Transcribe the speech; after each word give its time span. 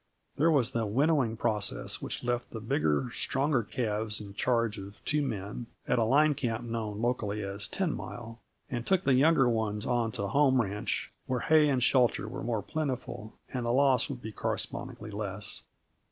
There 0.35 0.49
was 0.49 0.71
the 0.71 0.83
winnowing 0.87 1.37
process 1.37 2.01
which 2.01 2.23
left 2.23 2.49
the 2.49 2.59
bigger, 2.59 3.11
stronger 3.13 3.61
calves 3.61 4.19
in 4.19 4.33
charge 4.33 4.79
of 4.79 4.95
two 5.05 5.21
men, 5.21 5.67
at 5.87 5.99
a 5.99 6.03
line 6.03 6.33
camp 6.33 6.63
known 6.63 6.99
locally 7.03 7.43
as 7.43 7.67
Ten 7.67 7.93
Mile, 7.95 8.39
and 8.67 8.83
took 8.83 9.03
the 9.03 9.13
younger 9.13 9.47
ones 9.47 9.85
on 9.85 10.11
to 10.13 10.23
the 10.23 10.29
home 10.29 10.59
ranch, 10.59 11.11
where 11.27 11.41
hay 11.41 11.69
and 11.69 11.83
shelter 11.83 12.27
were 12.27 12.41
more 12.43 12.63
plentiful 12.63 13.33
and 13.53 13.63
the 13.63 13.71
loss 13.71 14.09
would 14.09 14.23
be 14.23 14.31
correspondingly 14.31 15.11
less. 15.11 15.61